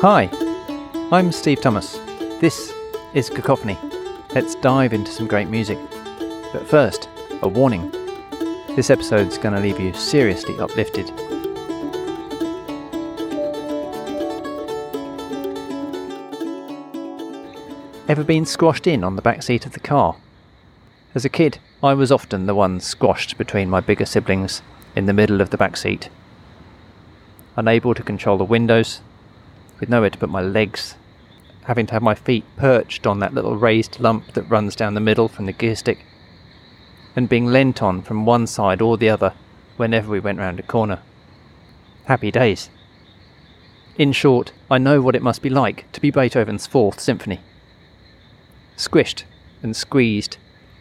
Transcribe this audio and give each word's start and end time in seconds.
Hi, 0.00 0.28
I'm 1.10 1.32
Steve 1.32 1.62
Thomas. 1.62 1.96
This 2.38 2.70
is 3.14 3.30
Cacophony. 3.30 3.78
Let's 4.34 4.54
dive 4.56 4.92
into 4.92 5.10
some 5.10 5.26
great 5.26 5.48
music. 5.48 5.78
But 6.52 6.68
first, 6.68 7.08
a 7.40 7.48
warning. 7.48 7.90
This 8.76 8.90
episode's 8.90 9.38
going 9.38 9.54
to 9.54 9.60
leave 9.60 9.80
you 9.80 9.94
seriously 9.94 10.54
uplifted. 10.58 11.10
Ever 18.06 18.22
been 18.22 18.44
squashed 18.44 18.86
in 18.86 19.02
on 19.02 19.16
the 19.16 19.22
back 19.22 19.42
seat 19.42 19.64
of 19.64 19.72
the 19.72 19.80
car? 19.80 20.16
As 21.14 21.24
a 21.24 21.30
kid, 21.30 21.56
I 21.82 21.94
was 21.94 22.12
often 22.12 22.44
the 22.44 22.54
one 22.54 22.80
squashed 22.80 23.38
between 23.38 23.70
my 23.70 23.80
bigger 23.80 24.04
siblings 24.04 24.60
in 24.94 25.06
the 25.06 25.14
middle 25.14 25.40
of 25.40 25.48
the 25.48 25.56
back 25.56 25.74
seat. 25.78 26.10
Unable 27.56 27.94
to 27.94 28.02
control 28.02 28.36
the 28.36 28.44
windows, 28.44 29.00
with 29.80 29.88
nowhere 29.88 30.10
to 30.10 30.18
put 30.18 30.28
my 30.28 30.40
legs, 30.40 30.96
having 31.64 31.86
to 31.86 31.92
have 31.92 32.02
my 32.02 32.14
feet 32.14 32.44
perched 32.56 33.06
on 33.06 33.18
that 33.20 33.34
little 33.34 33.56
raised 33.56 34.00
lump 34.00 34.32
that 34.32 34.50
runs 34.50 34.76
down 34.76 34.94
the 34.94 35.00
middle 35.00 35.28
from 35.28 35.46
the 35.46 35.52
gear 35.52 35.76
stick, 35.76 36.04
and 37.14 37.28
being 37.28 37.46
leant 37.46 37.82
on 37.82 38.02
from 38.02 38.26
one 38.26 38.46
side 38.46 38.80
or 38.80 38.96
the 38.96 39.08
other 39.08 39.34
whenever 39.76 40.10
we 40.10 40.20
went 40.20 40.38
round 40.38 40.58
a 40.60 40.62
corner. 40.62 41.00
Happy 42.04 42.30
days. 42.30 42.70
In 43.96 44.12
short, 44.12 44.52
I 44.70 44.78
know 44.78 45.00
what 45.00 45.16
it 45.16 45.22
must 45.22 45.42
be 45.42 45.48
like 45.48 45.90
to 45.92 46.00
be 46.00 46.10
Beethoven's 46.10 46.66
Fourth 46.66 47.00
Symphony. 47.00 47.40
Squished 48.76 49.24
and 49.62 49.74
squeezed 49.74 50.36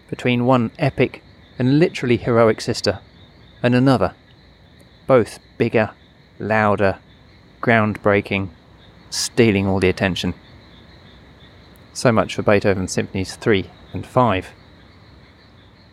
between 0.09 0.45
one 0.45 0.71
epic 0.77 1.23
and 1.57 1.79
literally 1.79 2.17
heroic 2.17 2.59
sister 2.59 2.99
and 3.63 3.73
another, 3.73 4.13
both 5.07 5.39
bigger, 5.57 5.91
louder, 6.39 6.99
groundbreaking, 7.61 8.49
stealing 9.09 9.67
all 9.67 9.79
the 9.79 9.89
attention. 9.89 10.33
So 11.93 12.11
much 12.11 12.35
for 12.35 12.41
Beethoven's 12.41 12.91
Symphonies 12.91 13.35
3 13.35 13.69
and 13.93 14.05
5. 14.05 14.47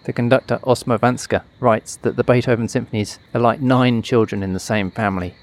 The 0.04 0.12
conductor 0.12 0.58
Osmo 0.64 0.98
Vanska 0.98 1.44
writes 1.60 1.94
that 1.96 2.16
the 2.16 2.24
Beethoven 2.24 2.66
symphonies 2.66 3.20
are 3.32 3.40
like 3.40 3.60
nine 3.60 4.02
children 4.02 4.42
in 4.42 4.52
the 4.52 4.58
same 4.58 4.90
family. 4.90 5.36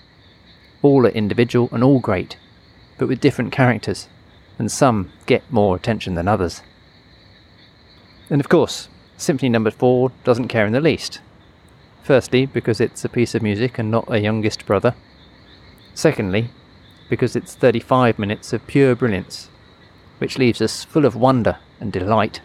All 0.81 1.05
are 1.05 1.11
individual 1.11 1.69
and 1.71 1.81
all 1.81 1.99
great, 1.99 2.37
but 2.97 3.07
with 3.07 3.21
different 3.21 3.53
characters, 3.53 4.09
and 4.57 4.69
some 4.69 5.11
get 5.25 5.49
more 5.49 5.77
attention 5.77 6.15
than 6.15 6.27
others. 6.27 6.61
And 8.29 8.41
of 8.41 8.49
course, 8.49 8.89
Symphony 9.15 9.47
Number 9.47 9.69
no. 9.69 9.77
4 9.77 10.11
doesn't 10.25 10.49
care 10.49 10.65
in 10.65 10.73
the 10.73 10.81
least. 10.81 11.21
Firstly, 12.03 12.45
because 12.45 12.81
it's 12.81 13.05
a 13.05 13.09
piece 13.09 13.35
of 13.35 13.41
music 13.41 13.79
and 13.79 13.89
not 13.89 14.11
a 14.11 14.19
youngest 14.19 14.65
brother. 14.65 14.93
Secondly, 15.93 16.49
because 17.09 17.35
it's 17.35 17.55
35 17.55 18.19
minutes 18.19 18.53
of 18.53 18.65
pure 18.67 18.95
brilliance, 18.95 19.49
which 20.19 20.37
leaves 20.37 20.61
us 20.61 20.83
full 20.83 21.05
of 21.05 21.15
wonder 21.15 21.57
and 21.79 21.91
delight. 21.91 22.41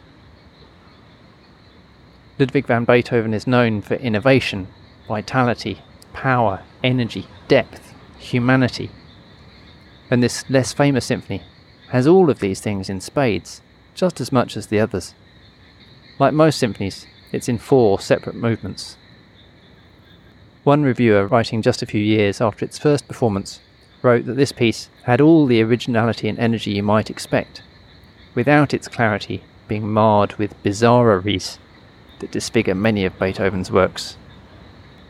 Ludwig 2.39 2.67
van 2.67 2.85
Beethoven 2.85 3.35
is 3.35 3.47
known 3.47 3.81
for 3.81 3.95
innovation, 3.95 4.67
vitality, 5.07 5.81
power, 6.13 6.63
energy, 6.83 7.27
depth, 7.47 7.95
humanity. 8.19 8.91
And 10.11 10.23
this 10.23 10.49
less 10.51 10.73
famous 10.73 11.05
symphony 11.05 11.43
has 11.91 12.07
all 12.07 12.31
of 12.31 12.41
these 12.41 12.61
things 12.61 12.89
in 12.89 13.01
spades, 13.01 13.61
just 13.95 14.21
as 14.21 14.33
much 14.33 14.57
as 14.57 14.67
the 14.67 14.81
others. 14.81 15.15
Like 16.19 16.33
most 16.33 16.59
symphonies, 16.59 17.07
it's 17.33 17.49
in 17.49 17.59
four 17.59 18.01
separate 18.01 18.35
movements. 18.35 18.97
One 20.65 20.83
reviewer, 20.83 21.27
writing 21.27 21.63
just 21.63 21.83
a 21.83 21.87
few 21.87 22.01
years 22.01 22.41
after 22.41 22.65
its 22.65 22.79
first 22.79 23.07
performance, 23.07 23.61
wrote 24.05 24.27
that 24.27 24.37
this 24.37 24.53
piece 24.53 24.91
had 25.05 25.21
all 25.21 25.47
the 25.47 25.63
originality 25.63 26.29
and 26.29 26.39
energy 26.39 26.73
you 26.73 26.83
might 26.83 27.11
expect, 27.11 27.63
without 28.35 28.75
its 28.75 28.87
clarity 28.87 29.43
being 29.67 29.91
marred 29.91 30.35
with 30.35 30.63
bizarreries 30.63 31.59
that 32.21 32.31
disfigure 32.31 32.75
many 32.75 33.05
of 33.05 33.19
Beethoven's 33.19 33.73
works, 33.73 34.17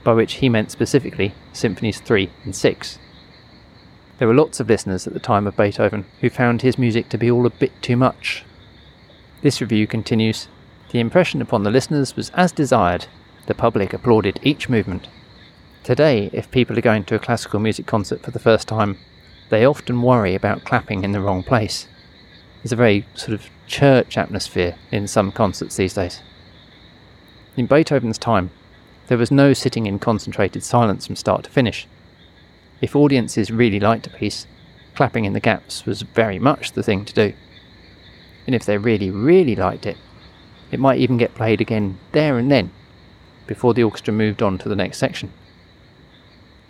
by 0.04 0.12
which 0.12 0.34
he 0.34 0.48
meant 0.48 0.70
specifically 0.70 1.34
Symphonies 1.52 2.00
3 2.00 2.30
and 2.44 2.54
6. 2.54 2.98
There 4.18 4.28
were 4.28 4.34
lots 4.34 4.60
of 4.60 4.68
listeners 4.68 5.06
at 5.06 5.12
the 5.12 5.20
time 5.20 5.46
of 5.46 5.56
Beethoven 5.56 6.06
who 6.20 6.30
found 6.30 6.62
his 6.62 6.78
music 6.78 7.08
to 7.08 7.18
be 7.18 7.30
all 7.30 7.46
a 7.46 7.50
bit 7.50 7.72
too 7.82 7.96
much. 7.96 8.44
This 9.42 9.60
review 9.60 9.86
continues 9.86 10.48
The 10.92 11.00
impression 11.00 11.42
upon 11.42 11.64
the 11.64 11.70
listeners 11.70 12.14
was 12.14 12.30
as 12.30 12.52
desired, 12.52 13.06
the 13.46 13.54
public 13.54 13.92
applauded 13.92 14.38
each 14.42 14.68
movement 14.68 15.08
Today, 15.84 16.30
if 16.32 16.50
people 16.50 16.78
are 16.78 16.80
going 16.80 17.04
to 17.04 17.14
a 17.14 17.18
classical 17.18 17.60
music 17.60 17.84
concert 17.84 18.22
for 18.22 18.30
the 18.30 18.38
first 18.38 18.66
time, 18.66 18.96
they 19.50 19.66
often 19.66 20.00
worry 20.00 20.34
about 20.34 20.64
clapping 20.64 21.04
in 21.04 21.12
the 21.12 21.20
wrong 21.20 21.42
place. 21.42 21.86
There's 22.62 22.72
a 22.72 22.76
very 22.76 23.04
sort 23.12 23.34
of 23.34 23.50
church 23.66 24.16
atmosphere 24.16 24.76
in 24.90 25.06
some 25.06 25.30
concerts 25.30 25.76
these 25.76 25.92
days. 25.92 26.22
In 27.58 27.66
Beethoven's 27.66 28.16
time, 28.16 28.50
there 29.08 29.18
was 29.18 29.30
no 29.30 29.52
sitting 29.52 29.84
in 29.84 29.98
concentrated 29.98 30.64
silence 30.64 31.06
from 31.06 31.16
start 31.16 31.44
to 31.44 31.50
finish. 31.50 31.86
If 32.80 32.96
audiences 32.96 33.50
really 33.50 33.78
liked 33.78 34.06
a 34.06 34.10
piece, 34.10 34.46
clapping 34.94 35.26
in 35.26 35.34
the 35.34 35.38
gaps 35.38 35.84
was 35.84 36.00
very 36.00 36.38
much 36.38 36.72
the 36.72 36.82
thing 36.82 37.04
to 37.04 37.12
do. 37.12 37.34
And 38.46 38.54
if 38.54 38.64
they 38.64 38.78
really, 38.78 39.10
really 39.10 39.54
liked 39.54 39.84
it, 39.84 39.98
it 40.70 40.80
might 40.80 41.00
even 41.00 41.18
get 41.18 41.34
played 41.34 41.60
again 41.60 41.98
there 42.12 42.38
and 42.38 42.50
then, 42.50 42.70
before 43.46 43.74
the 43.74 43.84
orchestra 43.84 44.14
moved 44.14 44.42
on 44.42 44.56
to 44.56 44.68
the 44.70 44.76
next 44.76 44.96
section. 44.96 45.30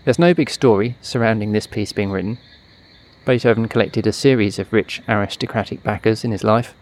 There's 0.04 0.19
no 0.19 0.34
big 0.34 0.50
story 0.50 0.97
surrounding 1.00 1.53
this 1.53 1.66
piece 1.66 1.92
being 1.92 2.10
written. 2.10 2.37
Beethoven 3.25 3.69
collected 3.69 4.06
a 4.06 4.12
series 4.12 4.59
of 4.59 4.70
rich 4.70 5.00
aristocratic 5.09 5.82
backers 5.82 6.25
in 6.25 6.31
his 6.31 6.44
life, 6.44 6.75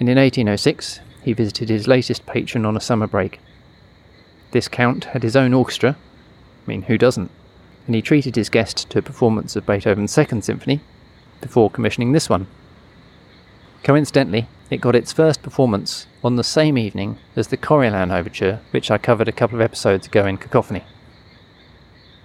and 0.00 0.08
in 0.08 0.18
1806 0.18 0.98
he 1.22 1.32
visited 1.32 1.68
his 1.68 1.86
latest 1.86 2.26
patron 2.26 2.66
on 2.66 2.76
a 2.76 2.80
summer 2.80 3.06
break. 3.06 3.38
This 4.50 4.66
count 4.66 5.04
had 5.04 5.22
his 5.22 5.36
own 5.36 5.54
orchestra, 5.54 5.96
I 6.66 6.68
mean, 6.68 6.82
who 6.82 6.98
doesn't? 6.98 7.30
And 7.86 7.94
he 7.94 8.02
treated 8.02 8.34
his 8.34 8.48
guest 8.48 8.90
to 8.90 8.98
a 8.98 9.02
performance 9.02 9.54
of 9.54 9.66
Beethoven's 9.66 10.10
Second 10.10 10.42
Symphony 10.42 10.80
before 11.40 11.70
commissioning 11.70 12.10
this 12.10 12.28
one. 12.28 12.48
Coincidentally, 13.84 14.48
it 14.68 14.80
got 14.80 14.96
its 14.96 15.12
first 15.12 15.42
performance 15.42 16.08
on 16.24 16.34
the 16.34 16.42
same 16.42 16.76
evening 16.76 17.18
as 17.36 17.48
the 17.48 17.56
Coriolan 17.56 18.10
Overture, 18.10 18.60
which 18.72 18.90
I 18.90 18.98
covered 18.98 19.28
a 19.28 19.32
couple 19.32 19.58
of 19.58 19.62
episodes 19.62 20.08
ago 20.08 20.26
in 20.26 20.38
Cacophony. 20.38 20.82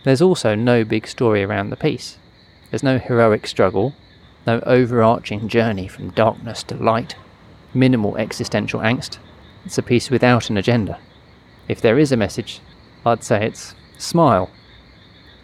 There's 0.04 0.22
also 0.22 0.56
no 0.56 0.84
big 0.84 1.08
story 1.08 1.44
around 1.44 1.70
the 1.70 1.76
piece. 1.76 2.18
There's 2.70 2.84
no 2.84 2.98
heroic 2.98 3.48
struggle, 3.48 3.94
no 4.48 4.62
overarching 4.66 5.48
journey 5.48 5.88
from 5.88 6.12
darkness 6.12 6.64
to 6.64 6.76
light, 6.76 7.16
minimal 7.74 8.18
existential 8.18 8.80
angst. 8.80 9.18
It's 9.66 9.78
a 9.78 9.84
piece 9.84 10.10
without 10.10 10.50
an 10.50 10.58
agenda. 10.58 11.00
If 11.68 11.82
there 11.82 12.00
is 12.00 12.12
a 12.12 12.18
message, 12.18 12.62
I'd 13.06 13.24
say 13.24 13.46
it's 13.46 13.76
smile, 13.98 14.50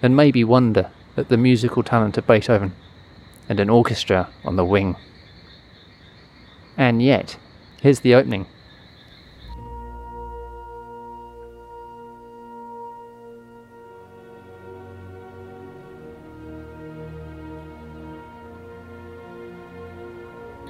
and 0.01 0.15
maybe 0.15 0.43
wonder 0.43 0.91
at 1.17 1.29
the 1.29 1.37
musical 1.37 1.83
talent 1.83 2.17
of 2.17 2.27
Beethoven 2.27 2.73
and 3.49 3.59
an 3.59 3.69
orchestra 3.69 4.29
on 4.43 4.55
the 4.55 4.65
wing. 4.65 4.95
And 6.77 7.01
yet, 7.01 7.37
here's 7.81 8.01
the 8.01 8.15
opening. 8.15 8.47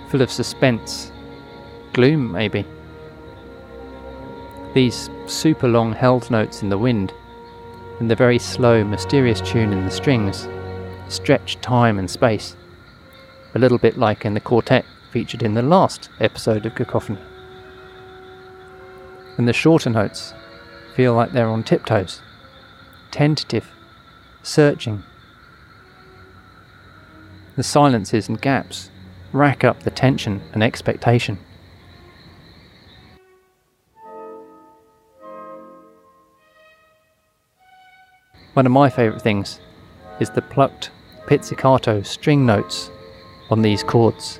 Full 0.10 0.22
of 0.22 0.32
suspense, 0.32 1.12
gloom 1.94 2.32
maybe. 2.32 2.66
These 4.74 5.10
super 5.28 5.68
long 5.68 5.94
held 5.94 6.30
notes 6.30 6.62
in 6.62 6.70
the 6.70 6.78
wind, 6.78 7.14
and 8.00 8.12
the 8.12 8.16
very 8.16 8.40
slow, 8.40 8.84
mysterious 8.84 9.42
tune 9.42 9.72
in 9.72 9.86
the 9.86 9.92
strings 9.92 10.48
stretch 11.08 11.60
time 11.62 12.00
and 12.00 12.10
space, 12.10 12.56
a 13.54 13.60
little 13.60 13.78
bit 13.78 13.98
like 13.98 14.26
in 14.26 14.34
the 14.34 14.40
quartet 14.40 14.86
featured 15.12 15.44
in 15.44 15.54
the 15.54 15.62
last 15.62 16.10
episode 16.20 16.66
of 16.66 16.76
Cacophony. 16.76 17.20
And 19.38 19.48
the 19.48 19.54
shorter 19.54 19.90
notes 19.90 20.34
feel 20.96 21.14
like 21.14 21.32
they're 21.32 21.48
on 21.48 21.64
tiptoes, 21.64 22.22
tentative, 23.12 23.68
searching. 24.44 25.04
The 27.56 27.64
silences 27.64 28.28
and 28.28 28.42
gaps 28.42 28.90
rack 29.36 29.66
up 29.66 29.84
the 29.84 29.92
tension 29.92 30.42
and 30.54 30.64
expectation. 30.64 31.38
One 38.54 38.66
of 38.66 38.72
my 38.72 38.90
favourite 38.90 39.22
things 39.22 39.60
is 40.22 40.30
the 40.30 40.42
plucked 40.42 40.90
pizzicato 41.28 42.02
string 42.04 42.46
notes 42.46 42.90
on 43.50 43.62
these 43.62 43.84
chords. 43.84 44.40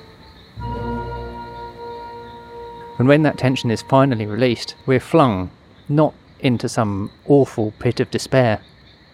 And 2.98 3.06
when 3.06 3.22
that 3.24 3.36
tension 3.36 3.70
is 3.70 3.82
finally 3.82 4.24
released, 4.24 4.74
we're 4.86 5.00
flung 5.00 5.50
not 5.90 6.14
into 6.40 6.70
some 6.70 7.10
awful 7.26 7.74
pit 7.78 8.00
of 8.00 8.10
despair, 8.10 8.62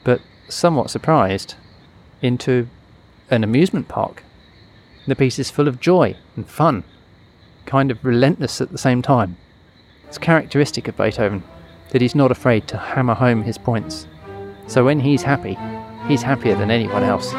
but 0.05 0.21
somewhat 0.49 0.91
surprised 0.91 1.57
into 2.21 2.69
an 3.29 3.43
amusement 3.43 3.89
park. 3.89 4.23
The 5.05 5.17
piece 5.17 5.41
is 5.41 5.51
full 5.51 5.67
of 5.67 5.81
joy 5.81 6.17
and 6.37 6.49
fun, 6.49 6.85
kind 7.67 7.91
of 7.91 8.05
relentless 8.05 8.61
at 8.61 8.71
the 8.71 8.79
same 8.79 9.03
time. 9.03 9.37
It's 10.07 10.17
characteristic 10.17 10.87
of 10.87 10.97
Beethoven 10.97 11.43
that 11.91 12.01
he's 12.01 12.15
not 12.15 12.31
afraid 12.31 12.69
to 12.69 12.79
hammer 12.79 13.15
home 13.15 13.43
his 13.43 13.59
points. 13.59 14.07
So 14.69 14.85
when 14.85 15.01
he's 15.01 15.23
happy, 15.23 15.59
he's 16.07 16.23
happier 16.23 16.55
than 16.55 16.71
anyone 16.71 17.03
else. 17.03 17.35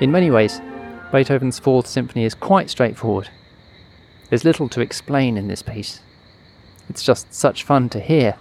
In 0.00 0.12
many 0.12 0.30
ways, 0.30 0.60
Beethoven's 1.10 1.58
Fourth 1.58 1.86
Symphony 1.86 2.24
is 2.24 2.34
quite 2.34 2.68
straightforward. 2.68 3.30
There's 4.28 4.44
little 4.44 4.68
to 4.68 4.82
explain 4.82 5.38
in 5.38 5.48
this 5.48 5.62
piece. 5.62 6.00
It's 6.90 7.02
just 7.02 7.32
such 7.32 7.64
fun 7.64 7.88
to 7.90 8.00
hear 8.00 8.36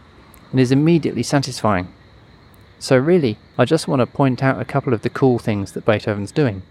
and 0.52 0.60
is 0.60 0.72
immediately 0.72 1.24
satisfying. 1.24 1.94
So, 2.80 2.98
really, 2.98 3.38
I 3.58 3.64
just 3.64 3.88
want 3.88 4.02
to 4.02 4.06
point 4.06 4.44
out 4.44 4.62
a 4.62 4.66
couple 4.66 4.94
of 4.94 5.02
the 5.02 5.10
cool 5.10 5.40
things 5.40 5.72
that 5.72 5.86
Beethoven's 5.86 6.32
doing. 6.32 6.62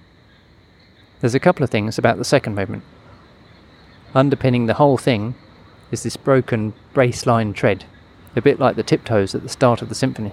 There's 1.21 1.35
a 1.35 1.41
couple 1.41 1.65
of 1.65 1.71
things 1.71 1.97
about 1.99 2.19
the 2.19 2.25
second 2.25 2.55
movement. 2.55 2.85
Underpinning 4.15 4.67
the 4.67 4.75
whole 4.75 4.99
thing 4.99 5.35
is 5.91 6.03
this 6.03 6.17
broken 6.17 6.75
bass-line 6.95 7.55
tread, 7.55 7.87
a 8.37 8.43
bit 8.43 8.61
like 8.61 8.77
the 8.77 8.83
tiptoes 8.83 9.35
at 9.35 9.43
the 9.43 9.49
start 9.49 9.81
of 9.81 9.89
the 9.89 9.95
symphony. 9.95 10.33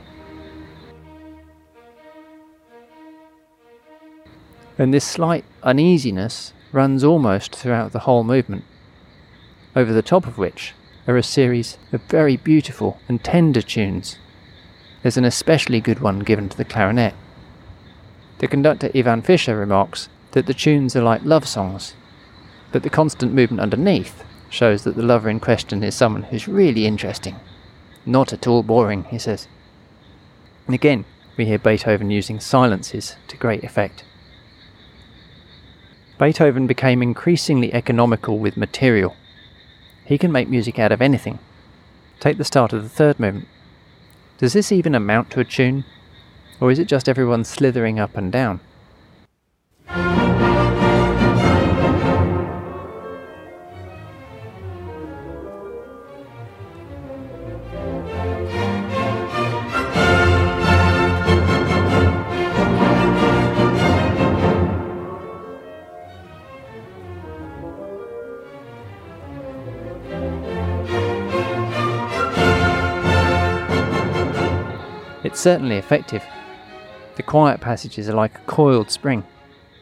And 4.77 4.93
this 4.93 5.05
slight 5.05 5.45
uneasiness 5.61 6.53
runs 6.71 7.03
almost 7.03 7.55
throughout 7.55 7.91
the 7.91 7.99
whole 7.99 8.23
movement, 8.23 8.63
over 9.75 9.93
the 9.93 10.01
top 10.01 10.25
of 10.25 10.37
which 10.37 10.73
are 11.07 11.17
a 11.17 11.23
series 11.23 11.77
of 11.91 12.01
very 12.03 12.37
beautiful 12.37 12.99
and 13.07 13.23
tender 13.23 13.61
tunes. 13.61 14.17
There's 15.01 15.17
an 15.17 15.25
especially 15.25 15.81
good 15.81 15.99
one 15.99 16.19
given 16.19 16.49
to 16.49 16.57
the 16.57 16.65
clarinet. 16.65 17.13
The 18.39 18.47
conductor 18.47 18.89
Ivan 18.95 19.21
Fischer 19.21 19.55
remarks 19.55 20.09
that 20.31 20.45
the 20.45 20.53
tunes 20.53 20.95
are 20.95 21.03
like 21.03 21.23
love 21.23 21.47
songs, 21.47 21.93
but 22.71 22.83
the 22.83 22.89
constant 22.89 23.33
movement 23.33 23.61
underneath 23.61 24.23
shows 24.49 24.83
that 24.83 24.95
the 24.95 25.03
lover 25.03 25.29
in 25.29 25.39
question 25.39 25.83
is 25.83 25.95
someone 25.95 26.23
who's 26.23 26.47
really 26.47 26.85
interesting. 26.85 27.35
Not 28.05 28.33
at 28.33 28.47
all 28.47 28.63
boring, 28.63 29.03
he 29.05 29.19
says. 29.19 29.47
And 30.65 30.73
again, 30.73 31.05
we 31.37 31.45
hear 31.45 31.59
Beethoven 31.59 32.11
using 32.11 32.39
silences 32.39 33.15
to 33.27 33.37
great 33.37 33.63
effect. 33.63 34.05
Beethoven 36.23 36.67
became 36.67 37.03
increasingly 37.03 37.73
economical 37.73 38.39
with 38.39 38.55
material. 38.55 39.13
He 40.05 40.17
can 40.17 40.31
make 40.31 40.47
music 40.47 40.79
out 40.79 40.93
of 40.93 41.01
anything. 41.01 41.37
Take 42.21 42.37
the 42.37 42.45
start 42.45 42.71
of 42.71 42.81
the 42.81 42.87
third 42.87 43.19
movement. 43.19 43.49
Does 44.37 44.53
this 44.53 44.71
even 44.71 44.95
amount 44.95 45.31
to 45.31 45.41
a 45.41 45.43
tune? 45.43 45.83
Or 46.61 46.71
is 46.71 46.79
it 46.79 46.87
just 46.87 47.09
everyone 47.09 47.43
slithering 47.43 47.99
up 47.99 48.15
and 48.15 48.31
down? 48.31 48.61
It's 75.33 75.41
certainly 75.41 75.77
effective. 75.77 76.23
The 77.15 77.23
quiet 77.23 77.59
passages 77.59 78.07
are 78.07 78.13
like 78.13 78.37
a 78.37 78.41
coiled 78.41 78.91
spring 78.91 79.23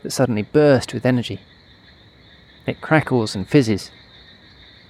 that 0.02 0.12
suddenly 0.12 0.44
burst 0.44 0.94
with 0.94 1.06
energy. 1.06 1.42
It 2.66 2.80
crackles 2.80 3.36
and 3.36 3.46
fizzes, 3.46 3.92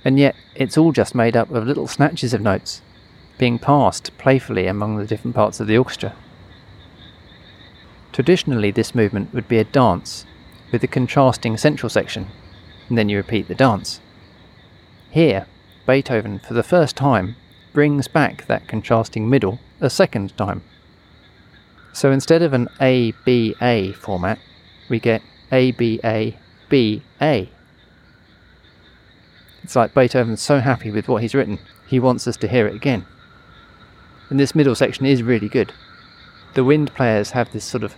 and 0.06 0.20
yet 0.20 0.36
it's 0.54 0.78
all 0.78 0.92
just 0.92 1.16
made 1.16 1.36
up 1.36 1.50
of 1.50 1.66
little 1.66 1.88
snatches 1.88 2.32
of 2.32 2.42
notes 2.42 2.84
being 3.40 3.58
passed 3.58 4.16
playfully 4.20 4.68
among 4.68 4.98
the 4.98 5.08
different 5.08 5.36
parts 5.36 5.60
of 5.60 5.66
the 5.66 5.80
orchestra. 5.80 6.16
Traditionally, 8.12 8.70
this 8.70 8.94
movement 8.94 9.34
would 9.34 9.48
be 9.48 9.58
a 9.58 9.64
dance 9.64 10.28
with 10.72 10.84
a 10.84 10.88
contrasting 10.88 11.58
central 11.58 11.90
section, 11.90 12.28
and 12.88 13.00
then 13.00 13.10
you 13.10 13.18
repeat 13.18 13.48
the 13.48 13.56
dance. 13.56 14.00
Here, 15.10 15.48
Beethoven, 15.88 16.38
for 16.38 16.54
the 16.54 16.62
first 16.62 16.96
time, 16.96 17.36
brings 17.74 18.08
back 18.08 18.46
that 18.48 18.68
contrasting 18.68 19.30
middle 19.30 19.60
a 19.80 19.90
second 19.90 20.36
time. 20.38 20.62
So 21.94 22.12
instead 22.12 22.42
of 22.42 22.54
an 22.54 22.68
ABA 22.80 23.94
format, 23.94 24.40
we 24.90 25.00
get 25.00 25.22
ABA 25.52 26.34
BA. 26.70 27.48
It's 29.64 29.76
like 29.76 29.94
Beethoven's 29.94 30.42
so 30.42 30.60
happy 30.60 30.90
with 30.90 31.08
what 31.08 31.22
he's 31.22 31.36
written, 31.36 31.60
he 31.88 32.00
wants 32.00 32.28
us 32.28 32.38
to 32.38 32.48
hear 32.48 32.68
it 32.68 32.76
again. 32.76 33.06
And 34.30 34.40
this 34.40 34.56
middle 34.56 34.76
section 34.76 35.06
is 35.06 35.22
really 35.22 35.50
good. 35.50 35.74
The 36.54 36.64
wind 36.64 36.94
players 36.94 37.32
have 37.32 37.52
this 37.52 37.66
sort 37.66 37.84
of 37.84 37.96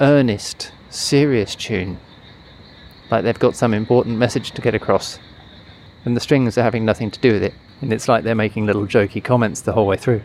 earnest, 0.00 0.72
serious 0.90 1.54
tune, 1.54 1.98
like 3.10 3.24
they've 3.24 3.38
got 3.38 3.56
some 3.56 3.74
important 3.74 4.18
message 4.18 4.52
to 4.52 4.62
get 4.62 4.74
across, 4.74 5.18
and 6.04 6.16
the 6.16 6.20
strings 6.20 6.56
are 6.56 6.62
having 6.62 6.84
nothing 6.84 7.10
to 7.10 7.20
do 7.20 7.32
with 7.32 7.42
it, 7.42 7.54
and 7.80 7.92
it's 7.92 8.08
like 8.08 8.24
they're 8.24 8.34
making 8.34 8.66
little 8.66 8.86
jokey 8.86 9.22
comments 9.22 9.60
the 9.60 9.72
whole 9.72 9.86
way 9.86 9.96
through. 9.96 10.22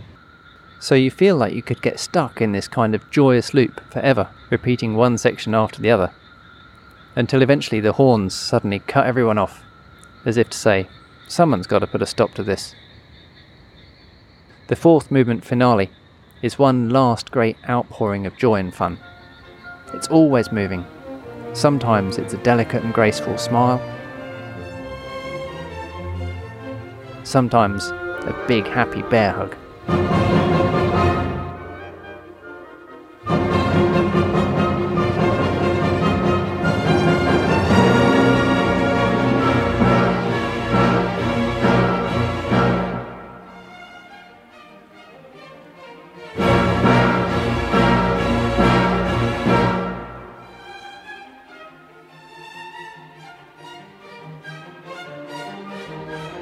So 0.79 0.95
you 0.95 1.11
feel 1.11 1.35
like 1.35 1.53
you 1.53 1.61
could 1.61 1.81
get 1.81 1.99
stuck 1.99 2.41
in 2.41 2.53
this 2.53 2.67
kind 2.67 2.95
of 2.95 3.09
joyous 3.11 3.53
loop 3.53 3.81
forever, 3.91 4.29
repeating 4.49 4.95
one 4.95 5.17
section 5.17 5.53
after 5.53 5.81
the 5.81 5.91
other, 5.91 6.11
until 7.15 7.41
eventually 7.41 7.79
the 7.79 7.93
horns 7.93 8.33
suddenly 8.33 8.79
cut 8.79 9.05
everyone 9.05 9.37
off, 9.37 9.63
as 10.25 10.37
if 10.37 10.49
to 10.49 10.57
say, 10.57 10.87
someone's 11.27 11.67
got 11.67 11.79
to 11.79 11.87
put 11.87 12.01
a 12.01 12.05
stop 12.05 12.33
to 12.33 12.43
this. 12.43 12.73
The 14.67 14.75
fourth 14.75 15.11
movement 15.11 15.45
finale 15.45 15.91
is 16.41 16.57
one 16.57 16.89
last 16.89 17.29
great 17.29 17.57
outpouring 17.69 18.25
of 18.25 18.37
joy 18.37 18.55
and 18.55 18.73
fun. 18.73 18.97
It's 19.93 20.07
always 20.07 20.51
moving. 20.51 20.85
Sometimes 21.53 22.17
it's 22.17 22.33
a 22.33 22.37
delicate 22.37 22.83
and 22.83 22.93
graceful 22.93 23.37
smile. 23.37 23.79
Sometimes 27.31 27.91
a 27.91 28.35
big 28.45 28.67
happy 28.67 29.03
bear 29.03 29.31
hug. 29.31 29.55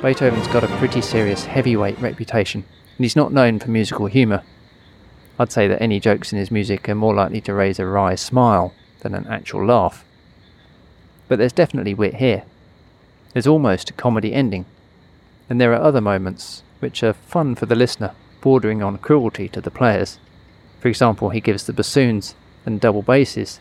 Beethoven's 0.02 0.48
got 0.48 0.64
a 0.64 0.78
pretty 0.78 1.02
serious 1.02 1.44
heavyweight 1.44 2.00
reputation, 2.00 2.64
and 2.96 3.04
he's 3.04 3.18
not 3.18 3.34
known 3.34 3.60
for 3.60 3.70
musical 3.70 4.06
humour. 4.06 4.44
I'd 5.38 5.52
say 5.52 5.68
that 5.68 5.82
any 5.82 6.00
jokes 6.00 6.32
in 6.32 6.40
his 6.40 6.52
music 6.52 6.88
are 6.88 6.96
more 6.96 7.14
likely 7.14 7.42
to 7.42 7.54
raise 7.54 7.80
a 7.80 7.86
wry 7.86 8.16
smile 8.16 8.74
than 9.02 9.14
an 9.14 9.28
actual 9.28 9.66
laugh. 9.66 10.06
But 11.28 11.38
there's 11.38 11.52
definitely 11.52 11.94
wit 11.94 12.16
here. 12.16 12.44
There's 13.34 13.46
almost 13.46 13.90
a 13.90 13.94
comedy 13.94 14.34
ending, 14.34 14.66
and 15.50 15.60
there 15.60 15.74
are 15.74 15.82
other 15.82 16.00
moments 16.00 16.64
which 16.80 17.04
are 17.04 17.12
fun 17.12 17.56
for 17.56 17.66
the 17.66 17.76
listener, 17.76 18.16
bordering 18.40 18.82
on 18.82 19.00
cruelty 19.00 19.50
to 19.50 19.60
the 19.60 19.70
players. 19.70 20.18
For 20.80 20.88
example, 20.88 21.32
he 21.32 21.42
gives 21.42 21.66
the 21.66 21.74
bassoons 21.74 22.36
and 22.66 22.80
double 22.80 23.02
basses, 23.02 23.60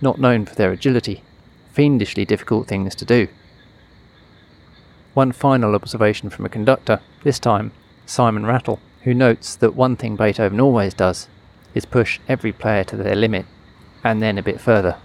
not 0.00 0.20
known 0.20 0.46
for 0.46 0.54
their 0.54 0.70
agility, 0.70 1.24
fiendishly 1.72 2.24
difficult 2.24 2.68
things 2.68 2.94
to 2.94 3.04
do. 3.04 3.26
One 5.14 5.32
final 5.32 5.74
observation 5.74 6.30
from 6.30 6.46
a 6.46 6.48
conductor, 6.48 7.00
this 7.22 7.38
time 7.38 7.72
Simon 8.06 8.46
Rattle, 8.46 8.80
who 9.02 9.12
notes 9.12 9.54
that 9.56 9.74
one 9.74 9.94
thing 9.96 10.16
Beethoven 10.16 10.60
always 10.60 10.94
does 10.94 11.28
is 11.74 11.84
push 11.84 12.18
every 12.28 12.52
player 12.52 12.84
to 12.84 12.96
their 12.96 13.14
limit, 13.14 13.44
and 14.02 14.22
then 14.22 14.38
a 14.38 14.42
bit 14.42 14.60
further. 14.60 14.96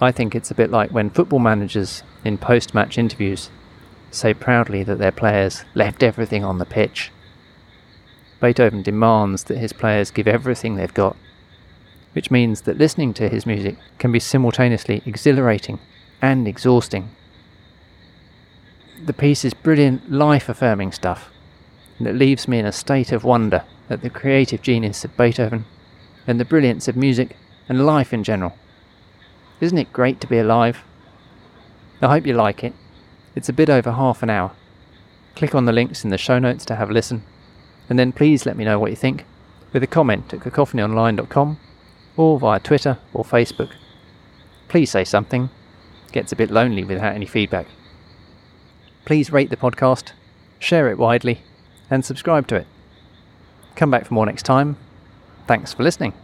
I 0.00 0.10
think 0.10 0.34
it's 0.34 0.50
a 0.50 0.54
bit 0.54 0.70
like 0.70 0.90
when 0.90 1.10
football 1.10 1.38
managers 1.38 2.02
in 2.24 2.38
post 2.38 2.74
match 2.74 2.98
interviews 2.98 3.50
say 4.10 4.34
proudly 4.34 4.82
that 4.82 4.98
their 4.98 5.12
players 5.12 5.64
left 5.74 6.02
everything 6.02 6.44
on 6.44 6.58
the 6.58 6.64
pitch. 6.64 7.12
Beethoven 8.40 8.82
demands 8.82 9.44
that 9.44 9.58
his 9.58 9.72
players 9.72 10.10
give 10.10 10.26
everything 10.26 10.74
they've 10.74 10.92
got, 10.92 11.16
which 12.14 12.30
means 12.32 12.62
that 12.62 12.78
listening 12.78 13.14
to 13.14 13.28
his 13.28 13.46
music 13.46 13.76
can 13.98 14.10
be 14.10 14.20
simultaneously 14.20 15.02
exhilarating 15.06 15.78
and 16.20 16.48
exhausting. 16.48 17.10
The 19.04 19.12
piece 19.12 19.44
is 19.44 19.52
brilliant, 19.52 20.10
life 20.10 20.48
affirming 20.48 20.92
stuff, 20.92 21.30
and 21.98 22.08
it 22.08 22.14
leaves 22.14 22.48
me 22.48 22.58
in 22.58 22.64
a 22.64 22.72
state 22.72 23.12
of 23.12 23.22
wonder 23.22 23.62
at 23.90 24.00
the 24.00 24.08
creative 24.08 24.62
genius 24.62 25.04
of 25.04 25.14
Beethoven 25.14 25.66
and 26.26 26.40
the 26.40 26.44
brilliance 26.46 26.88
of 26.88 26.96
music 26.96 27.36
and 27.68 27.84
life 27.84 28.14
in 28.14 28.24
general. 28.24 28.56
Isn't 29.60 29.76
it 29.76 29.92
great 29.92 30.22
to 30.22 30.26
be 30.26 30.38
alive? 30.38 30.84
I 32.00 32.08
hope 32.08 32.26
you 32.26 32.32
like 32.32 32.64
it. 32.64 32.72
It's 33.34 33.50
a 33.50 33.52
bit 33.52 33.68
over 33.68 33.92
half 33.92 34.22
an 34.22 34.30
hour. 34.30 34.52
Click 35.36 35.54
on 35.54 35.66
the 35.66 35.72
links 35.72 36.02
in 36.02 36.08
the 36.08 36.16
show 36.16 36.38
notes 36.38 36.64
to 36.64 36.76
have 36.76 36.88
a 36.88 36.94
listen, 36.94 37.24
and 37.90 37.98
then 37.98 38.10
please 38.10 38.46
let 38.46 38.56
me 38.56 38.64
know 38.64 38.78
what 38.78 38.90
you 38.90 38.96
think 38.96 39.26
with 39.74 39.82
a 39.82 39.86
comment 39.86 40.32
at 40.32 40.40
cacophonyonline.com 40.40 41.58
or 42.16 42.38
via 42.38 42.58
Twitter 42.58 42.96
or 43.12 43.22
Facebook. 43.22 43.72
Please 44.68 44.90
say 44.90 45.04
something. 45.04 45.50
Gets 46.10 46.32
a 46.32 46.36
bit 46.36 46.50
lonely 46.50 46.84
without 46.84 47.14
any 47.14 47.26
feedback. 47.26 47.66
Please 49.04 49.30
rate 49.30 49.50
the 49.50 49.56
podcast, 49.56 50.12
share 50.58 50.90
it 50.90 50.98
widely, 50.98 51.42
and 51.90 52.04
subscribe 52.04 52.46
to 52.48 52.56
it. 52.56 52.66
Come 53.76 53.90
back 53.90 54.06
for 54.06 54.14
more 54.14 54.26
next 54.26 54.44
time. 54.44 54.76
Thanks 55.46 55.74
for 55.74 55.82
listening. 55.82 56.14